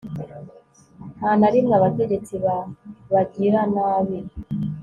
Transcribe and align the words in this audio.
nta 1.19 1.31
na 1.39 1.49
rimwe 1.53 1.73
abategetsi 1.79 2.33
b'abagiranabi 2.43 4.19